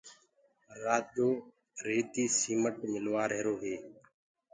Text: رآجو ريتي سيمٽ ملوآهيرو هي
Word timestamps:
رآجو 0.83 1.29
ريتي 1.85 2.25
سيمٽ 2.39 2.75
ملوآهيرو 2.91 3.53
هي 3.63 3.75